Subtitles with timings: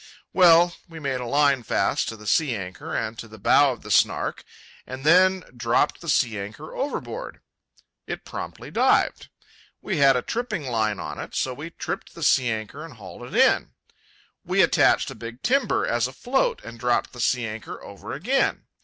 [0.33, 3.83] Well, we made a line fast to the sea anchor and to the bow of
[3.83, 4.43] the Snark,
[4.87, 7.39] and then dropped the sea anchor overboard.
[8.07, 9.29] It promptly dived.
[9.79, 13.21] We had a tripping line on it, so we tripped the sea anchor and hauled
[13.31, 13.75] it in.
[14.43, 18.65] We attached a big timber as a float, and dropped the sea anchor over again.